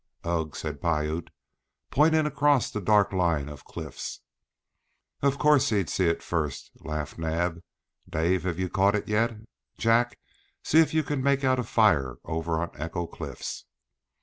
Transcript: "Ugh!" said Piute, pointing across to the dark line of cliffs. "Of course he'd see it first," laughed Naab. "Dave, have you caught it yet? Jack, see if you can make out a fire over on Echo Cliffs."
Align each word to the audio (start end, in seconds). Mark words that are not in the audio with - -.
"Ugh!" 0.23 0.55
said 0.55 0.81
Piute, 0.81 1.29
pointing 1.91 2.25
across 2.25 2.71
to 2.71 2.79
the 2.79 2.85
dark 2.87 3.13
line 3.13 3.47
of 3.47 3.63
cliffs. 3.65 4.21
"Of 5.21 5.37
course 5.37 5.69
he'd 5.69 5.91
see 5.91 6.07
it 6.07 6.23
first," 6.23 6.71
laughed 6.79 7.19
Naab. 7.19 7.61
"Dave, 8.09 8.41
have 8.45 8.57
you 8.57 8.67
caught 8.67 8.95
it 8.95 9.07
yet? 9.07 9.37
Jack, 9.77 10.17
see 10.63 10.79
if 10.79 10.91
you 10.95 11.03
can 11.03 11.21
make 11.21 11.43
out 11.43 11.59
a 11.59 11.63
fire 11.63 12.15
over 12.25 12.59
on 12.59 12.71
Echo 12.73 13.05
Cliffs." 13.05 13.65